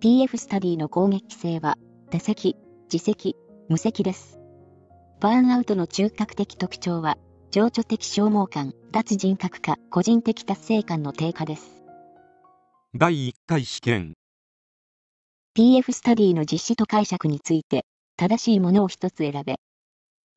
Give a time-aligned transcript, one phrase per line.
[0.00, 1.76] PF スタディの攻撃性は、
[2.10, 2.56] 多席、
[2.90, 3.36] 自責、
[3.68, 4.40] 無責です。
[5.20, 7.18] バーンアウトの中核的特徴は、
[7.50, 11.84] 情緒的消耗感、脱人格化、個人的達成感の低下です。
[12.94, 14.14] 第1回試験
[15.54, 17.84] PF スタディの実施と解釈について、
[18.16, 19.56] 正しいものを一つ選べ。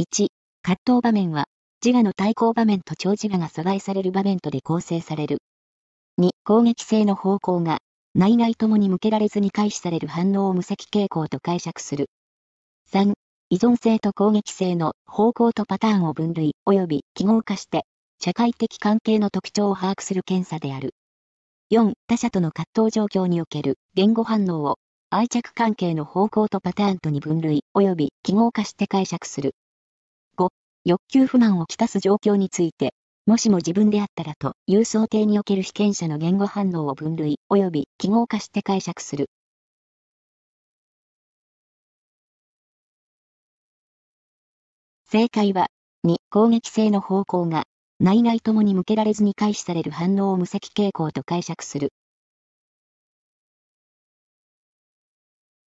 [0.00, 0.26] 1、
[0.62, 1.44] 葛藤場面は、
[1.84, 5.38] 自我の対抗場面と超自我が阻害される場面とで構成される。
[6.20, 7.78] 2、攻撃性の方向が、
[8.14, 12.10] 内外ともに向けられずに開始される反応を無責傾向と解釈する。
[12.92, 13.14] 3、
[13.48, 17.86] 依存性と攻撃性の方向とパターンを分類及び記号化して、
[18.20, 20.94] 社会的関係の特徴を把握する検査である。
[21.70, 24.76] 4、他者との葛藤状況における言語反応を
[25.08, 29.54] 愛着関係の方向とパターンとに分類及び記号化して解釈する。
[30.36, 30.48] 5、
[30.84, 32.92] 欲求不満をきたす状況について、
[33.26, 39.28] もしも自分であったらという想定における被験者の言語反応を分類及び記号化して解釈する。
[45.10, 45.68] 正解は、
[46.02, 47.64] 2、攻撃性の方向が、
[48.00, 51.92] 内外ともに向けられずに開始される反応を無責傾向と解釈する。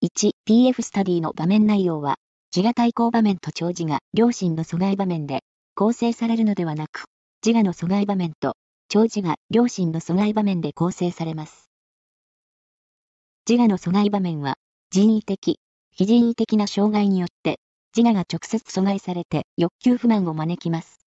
[0.02, 2.18] 1、PF スタディの場面内容は、
[2.54, 5.44] 自我対抗場面と長自我、両親の阻害場面で
[5.76, 7.06] 構成されるのではなく、
[7.46, 8.58] 自我の阻害場面と
[8.90, 11.70] 長自我、両親の阻害場面で構成されます。
[13.48, 14.56] 自我の阻害場面は、
[14.90, 15.60] 人為的、
[15.92, 17.60] 非人為的な障害によって
[17.96, 21.06] 自我が直接阻害されて欲求不満を招きます。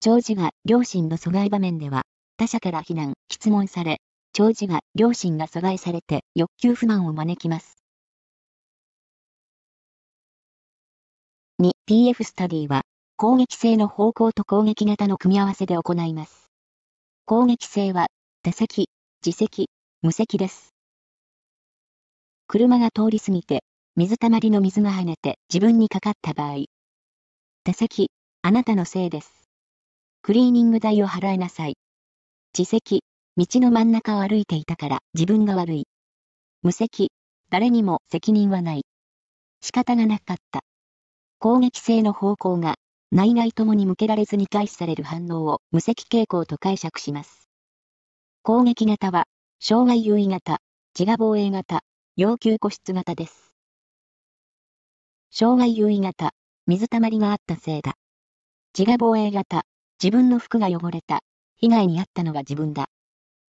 [0.00, 2.04] 長自我、両親の阻害場面では、
[2.38, 3.98] 他者から非難、質問され、
[4.32, 7.76] 長自我、両親が阻害されて欲求不満を招きます。
[11.60, 12.80] 2、PF スタディは、
[13.24, 16.50] 攻撃性の方向と攻撃型の組み合わせで行います。
[17.24, 18.08] 攻撃性は、
[18.42, 18.90] 多席、
[19.24, 19.70] 自責、
[20.02, 20.74] 無責です。
[22.48, 23.64] 車が通り過ぎて、
[23.96, 26.66] 水たまりの水が跳ねて自分にかかった場合。
[27.64, 28.10] 打席、
[28.42, 29.32] あなたのせいです。
[30.20, 31.78] クリーニング代を払いなさい。
[32.54, 33.04] 自責、
[33.38, 35.86] 道の真ん中を歩いていたから自分が悪い。
[36.60, 37.10] 無責、
[37.48, 38.82] 誰にも責任はない。
[39.62, 40.60] 仕方がなかった。
[41.38, 42.74] 攻撃性の方向が
[43.14, 47.48] 内外ともに向けられずに開始される反応を無責傾向と解釈します。
[48.42, 49.26] 攻撃型は、
[49.60, 50.58] 障害優位型、
[50.98, 51.82] 自我防衛型、
[52.16, 53.52] 要求固執型です。
[55.30, 56.32] 障害優位型、
[56.66, 57.94] 水たまりがあったせいだ。
[58.76, 59.62] 自我防衛型、
[60.02, 61.20] 自分の服が汚れた。
[61.58, 62.86] 被害に遭ったのは自分だ。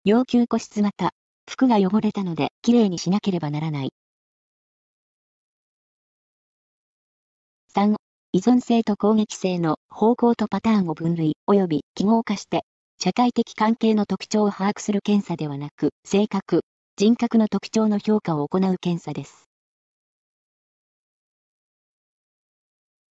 [0.04, 1.12] 要求個室型、
[1.48, 3.93] 服が汚れたのできれいにしなければならない。
[7.72, 7.94] 3、
[8.34, 12.65] 依存性と攻撃性の方向とパターンを分類及び記号化して、
[13.00, 16.62] 社会的関係の特徴を把握する検査ではなく、性格、
[16.97, 19.49] 人格の特徴の評価を行う検査です。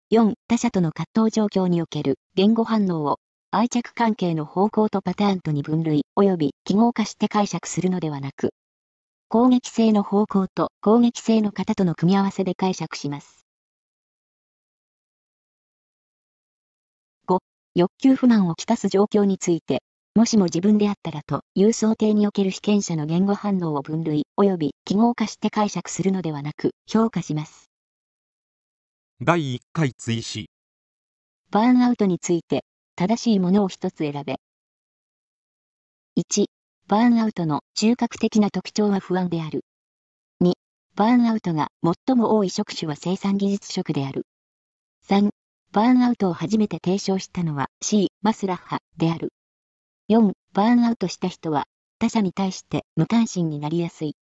[0.08, 3.18] 4、他者との葛藤状況における言語反応を
[3.50, 8.54] 愛着関係の方向とパターンとに分類及び記号化して解釈するのではなく、
[9.28, 13.39] 攻撃性の方向と攻撃性の型との組み合わせで解釈します。
[17.74, 19.82] 欲求不満をきたす状況について、
[20.16, 27.70] もしも自分であったらという想定における被験者の言語反応を分類及び記号化して解釈するのではなく評価します。
[29.22, 30.50] 第1回追試
[31.50, 32.64] バーンアウトについて
[32.96, 34.40] 正しいものを一つ選べ。
[36.18, 36.46] 1、
[36.88, 39.64] バーンアウトの中核的な特徴は不安である。
[40.42, 40.54] 2、
[40.96, 44.26] バーンアウトが最も多い職種は生産技術職である。
[45.08, 45.30] 3、
[45.72, 49.32] バーンアウトを初めて提唱したのは C、マスラッハである。
[50.08, 51.66] 4、バーンアウトした人は
[52.00, 54.16] 他者に対して無関心になりやすい。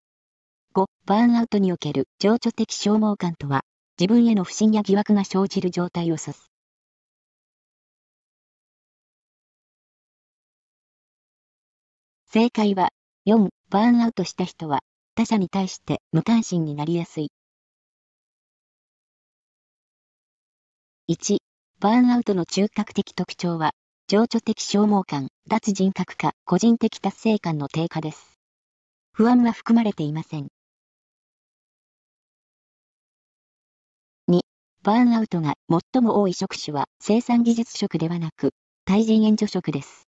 [0.75, 3.62] 5、バーンアウトにおける情緒的消耗感とは
[3.97, 6.51] 自分への不信や疑惑が生じる状態を指す。
[12.29, 12.91] 正解は、
[13.25, 14.81] 4、バーンアウトした人は、
[15.15, 17.31] 他者に対して無関心になりやすい。
[21.09, 21.38] 1、
[21.78, 23.73] バーンアウトの中核的特徴は、
[24.08, 28.38] 情緒的消耗感、脱人格化、個人的達成感の低下です。
[29.12, 30.49] 不安は含まれていません。
[34.28, 34.40] 2.
[34.84, 38.52] バーンアウトが最も多い職種は生産技術職ではなく、
[38.87, 40.08] 対人援助職です。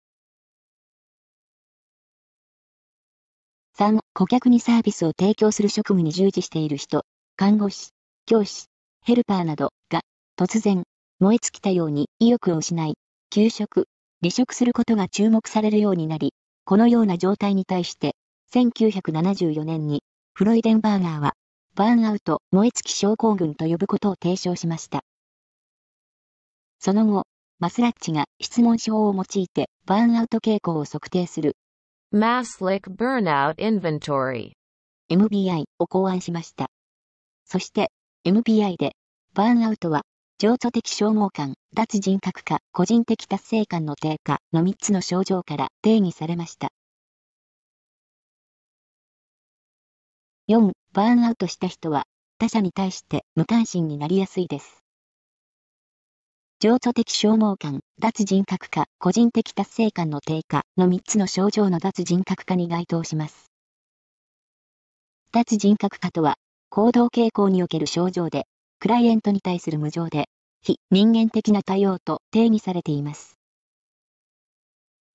[3.77, 7.03] 3、顧客にサービスを提供する職務に従事している人、
[7.35, 7.89] 看護師、
[8.25, 8.67] 教師、
[9.03, 9.99] ヘルパーなどが
[10.37, 10.85] 突然
[11.19, 12.95] 燃え尽きたように意欲を失い、
[13.31, 13.87] 休職、
[14.21, 16.33] 離職することが注目されるようになり、
[16.63, 18.15] このような状態に対して
[18.53, 20.03] 1974年に、
[20.33, 21.33] フロイデンバーガーは、
[21.75, 25.01] バーンアウト燃え尽き症候群と呼ぶことを提唱しました。
[26.79, 27.25] その後、
[27.59, 31.55] マスラッチが質問書を用いてバーンアウト傾向を測定する
[32.13, 34.51] Maslick Burnout Inventory
[35.09, 36.67] MBI を考案しました。
[37.45, 37.89] そして
[38.25, 38.91] MBI で
[39.33, 40.03] バーンアウトは
[40.39, 46.69] 情緒的消耗感、脱人格化、個人的達成感の低下の3つの症状から定義されました。
[50.47, 50.73] 4.
[50.93, 52.05] バーンアウトした人は
[52.37, 54.83] 他者に対して無関心になりやすいです。
[56.59, 63.51] 情緒的消耗感、脱人格化、個人的達成感の低下の3つの症状の脱人格化に該当します。
[65.31, 66.35] 脱人格化とは、
[66.69, 68.45] 行動傾向における症状で、
[68.79, 70.29] クライエントに対する無情で、
[70.61, 73.37] 非人間的な対応と定義されています。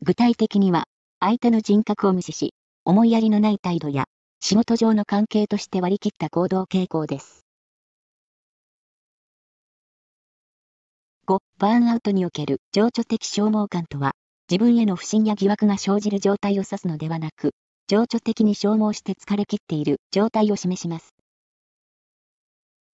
[0.01, 0.85] 具体的には、
[1.21, 2.55] 相手の人格を無視し、
[2.85, 4.07] 思いやりのない態度や、
[4.41, 7.47] 仕事上の関係として割り切った行動傾向です。
[11.29, 14.15] 5、バーンアウトにおける情緒的消耗感とは、
[14.51, 17.53] 自分への不信や疑惑が生じる状態を指すのではなく、
[17.87, 21.22] 情緒的に消耗して疲れ切っている状態を示します。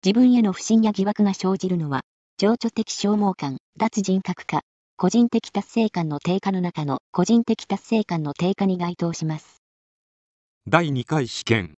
[0.06, 2.04] 自分への不信や疑惑が生じるのは、
[2.38, 4.62] 情緒的消耗感、脱人格化、
[4.98, 9.64] 個人的達成感の低下の中の個人的達成感の低下に該当します。
[10.68, 11.74] 第2回試験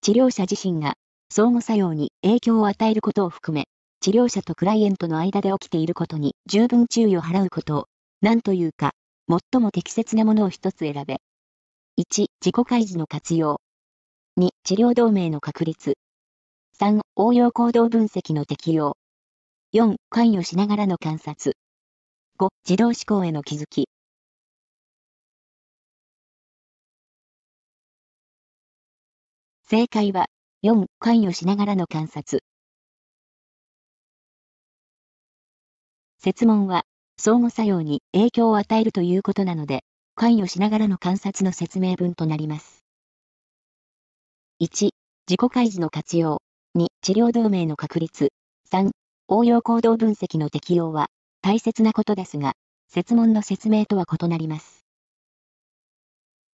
[0.00, 0.94] 治療者自身が
[1.28, 3.64] 相互作用に影響を与えることを含め、
[4.00, 7.84] 治療者とクライエントの間で起きていることに十分注意を払うことを、
[8.20, 8.92] 何というか、
[9.28, 11.16] 最も適切なものを一つ選べ。
[11.98, 13.60] 1、自己開示の活用。
[14.38, 15.94] 2、治療同盟の確立。
[16.80, 18.96] 3、応用行動分析の適用。
[19.72, 21.58] 4、関与しながらの観察。
[22.38, 23.90] 5、自動思考への気づき。
[29.68, 30.28] 正解は、
[30.62, 32.42] 4、関与しながらの観察。
[36.16, 36.84] 設問は、
[37.18, 39.84] 相互作用に影響を与えるということなので、
[40.14, 42.86] 関与しながらの観察の説明文となります。
[44.60, 44.94] 1、
[45.28, 46.40] 自己開示の活用。
[46.76, 48.28] 2、治療同盟の確立。
[48.70, 48.90] 3、
[49.26, 51.08] 応用行動分析の適用は
[51.42, 52.52] 大切なことですが、
[52.88, 54.84] 設問の説明とは異なります。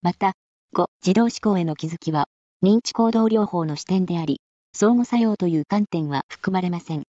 [0.02, 0.34] また、
[0.74, 2.26] 5、自動思考への気づきは、
[2.62, 4.42] 認知行動療法の視点であり、
[4.74, 7.04] 相互作用という観点は含まれません。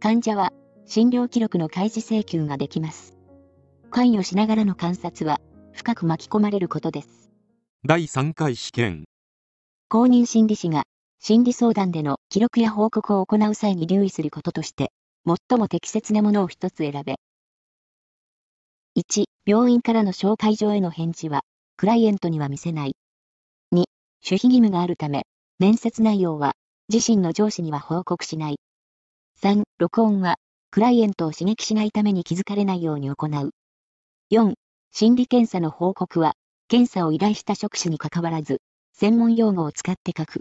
[0.00, 0.52] 患者は
[0.86, 3.14] 診療記録の開示請求ができます。
[3.90, 5.40] 関与しながらの観察は
[5.72, 7.30] 深く巻き込まれることです。
[7.84, 9.04] 第3回試験
[9.92, 10.84] 公認心理師が
[11.18, 14.92] 心理相談での記録や報告を行う際に留意することとして、
[15.26, 17.16] 最も適切なものを一つ選べ。
[18.96, 21.42] 1、病院からの紹介状への返事は、
[21.76, 22.94] クライエントには見せない。
[23.74, 23.86] 2、守
[24.22, 25.26] 秘義務があるため、
[25.58, 26.52] 面接内容は、
[26.88, 28.60] 自身の上司には報告しない。
[29.42, 30.36] 3、録音は、
[30.70, 33.50] クライエントを刺激しないために気づかれないように行う。
[34.30, 34.54] 4、
[34.92, 36.34] 心理検査の報告は、
[36.68, 38.60] 検査を依頼した職種に関わらず、
[39.00, 40.40] 専門用語を使って書く。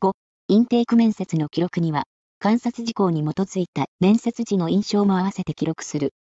[0.00, 0.12] 5、
[0.46, 2.04] インテーク面接の記録には、
[2.38, 6.12] 観察事項に基づいた面接時の印象も合わせて記録する。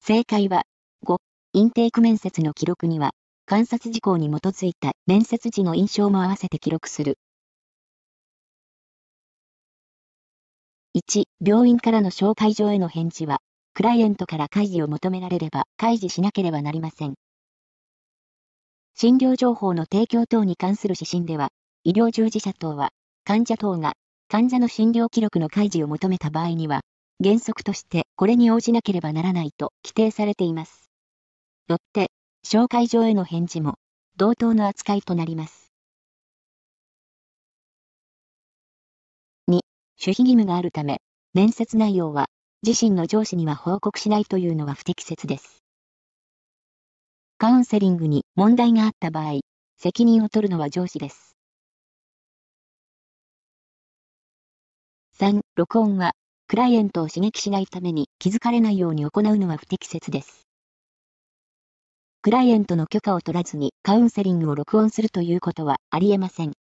[0.00, 0.64] 正解は、
[1.04, 1.18] 5、
[1.52, 3.12] インテーク面接の記録には、
[3.44, 7.16] 観察事項に基づいた面接時の印象も合わせて記録する。
[10.94, 13.38] 1、病院からの紹介状への返事は、
[13.76, 17.14] クライエントから開示を求められれば開示しなければなりません。
[18.94, 21.50] 診療情報の提供等に関する指針では、
[21.84, 22.88] 医療従事者等は、
[23.24, 23.92] 患者等が
[24.28, 26.80] 患者の診療記録の開示を求めた場合には、
[27.22, 30.90] 原則としてこれに応じなければならないと規定されています。
[31.68, 32.10] よって、
[32.46, 33.74] 紹介状への返事も
[34.16, 35.70] 同等の扱いとなります。
[39.50, 39.60] 2、守
[39.98, 41.02] 秘義務があるため、
[41.34, 42.30] 面接内容は
[42.64, 45.62] 自身の上司には報告しないというのは不適切です。
[47.38, 49.40] カウンセリングに問題があった場合、
[49.76, 51.36] 責任を取るのは上司です。
[55.18, 56.12] 3、録音は、
[56.46, 60.46] クライエントを刺激しないために気づかれないように行うのは不適切です。
[62.22, 66.52] クライエントの許可を取らずにカウンセリングを録音するということはありえません。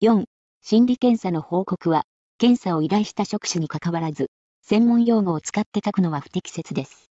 [0.00, 0.24] 4.
[0.60, 2.04] 心理検査の報告は、
[2.38, 4.30] 検査を依頼した職種にかかわらず、
[4.62, 7.10] 専門用語を使って書くのは不適切です。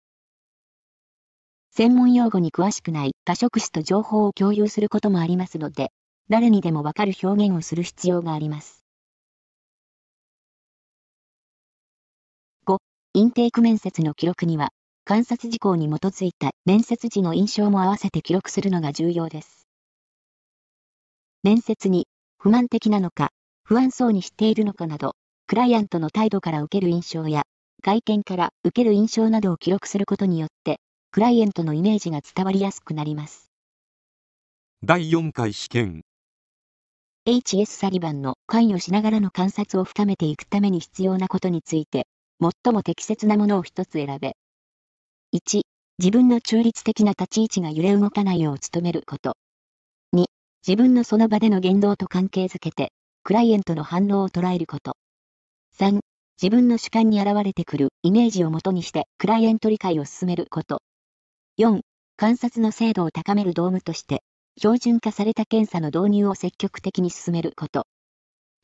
[1.73, 5.93] 専門用語に詳しくない他職種と情報を共有することもありますので、
[6.29, 8.85] 誰にでもわかる表現をする必要があります。
[12.67, 12.79] 5.
[13.15, 14.71] インテーク面接の記録には、
[15.05, 19.67] 観察事項に基づいた面接時の印象も合わせて記録するのが重要です。
[21.43, 22.07] 面接に
[22.39, 23.31] 不満的なのか、
[23.71, 25.15] 不安そうにしているのかなど、
[25.47, 27.45] クライアントの態度から受ける印象や、
[27.85, 30.81] 外見から受ける印象などを記録することによって、
[31.13, 33.53] クライアントのイメージが伝わりやすくなります。
[34.83, 36.03] 第4回試験
[37.29, 42.09] HS サリバンの関与しながらの観察を深めていくために必要なことについて、
[42.41, 44.33] 最も適切なものを一つ選べ。
[45.33, 45.63] 1、
[46.01, 49.37] 自分の中立的な立ち位置が揺れ動かないよう努めること。
[50.13, 50.25] 2、
[50.67, 52.91] 自分のその場での言動と関係づけて、
[53.23, 54.97] クライアントの反応を捉えること。
[55.73, 56.01] 3、
[56.43, 60.83] 自分の主観に現れてくるイメージをもとにしてクライアント理解を進めること。
[61.57, 61.81] 4、
[62.17, 64.23] 観察の精度を高めるドームとして、
[64.59, 67.87] 標準化された検査の導入を積極的に進めること。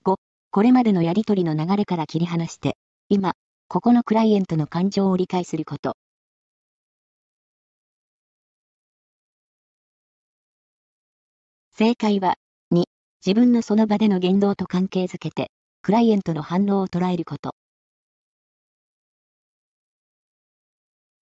[0.04, 0.16] 5、
[0.50, 2.76] これまでのやりとりの流れから切り離して、
[3.08, 3.34] 今、
[3.68, 5.96] ここのクライアントの感情を理解すること。
[11.72, 12.36] 正解は、
[13.26, 15.50] 自分のその場での言動と関係づけて、
[15.82, 17.56] クライアントの反応を捉えること。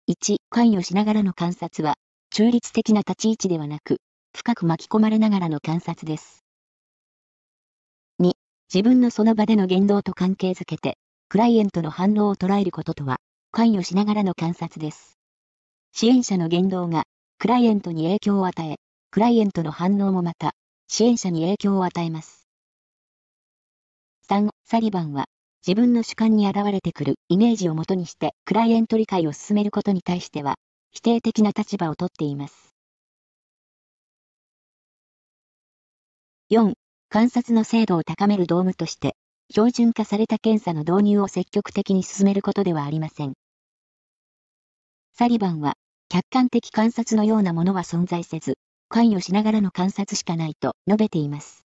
[0.08, 1.96] 1、関与しながらの観察は、
[2.30, 4.02] 中立的な立ち位置ではなく、
[4.36, 6.44] 深く巻き込まれながらの観察です。
[8.20, 8.34] 2、
[8.74, 10.98] 自分のその場での言動と関係づけて、
[11.30, 15.18] クライアントの反応を捉えることとは、関与しながらの観察です。
[15.94, 17.06] 支援者の言動が、
[17.40, 18.76] クライアントに影響を与え、
[19.10, 20.54] クライアントの反応もまた、
[20.88, 22.48] 支援者に影響を与えます。
[24.22, 25.26] 3、サリバンは、
[25.66, 30.56] 自分の主観に現れてくるイメージをもとにして、クライアント理解を進めることに対しては、
[30.92, 32.74] 否定的な立場をとっています。
[36.50, 36.74] 4、
[37.10, 39.16] 観察の精度を高めるドームとして、
[39.52, 43.34] 標準化された検査の導入を積極的に進めることではありません。
[45.14, 45.76] サリバンは、
[46.10, 48.58] 客観的観察のようなものは存在せず、
[48.90, 51.66] 関与しながらの観察しかないと述べています。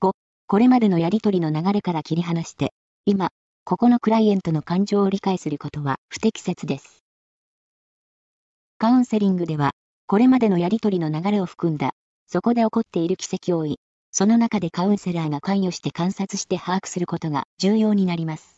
[0.00, 0.12] 5
[0.46, 2.72] これまでのやりとりの流れから切り離して、
[3.04, 3.30] 今、
[3.64, 7.04] ここのクライアントの感情を理解することは不適切です。
[8.78, 9.72] カウンセリングでは、
[10.06, 11.92] これまでのやりとりの流れを含んだ、
[12.26, 13.78] そこで起こっている奇跡を追い、
[14.12, 18.55] その中でカウンセラーが関与して観察して把握することが重要になります。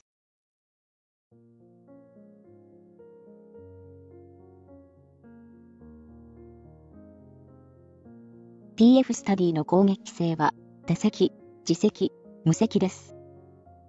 [8.79, 10.55] PF スタディの攻撃性は、
[10.87, 11.33] 手席、
[11.69, 12.13] 自責、
[12.45, 13.17] 無責です。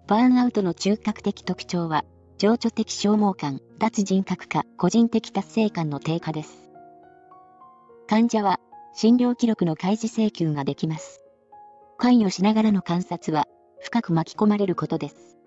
[0.07, 2.05] バーンアウトの中核的特徴は、
[2.39, 6.71] 情緒的消耗感、脱人格化、個人的達成感の低下です。
[8.07, 8.59] 患者は、
[8.95, 11.21] 診療記録の開示請求ができます。
[11.99, 13.45] 関与しながらの観察は、
[13.79, 15.38] 深く巻き込まれることです。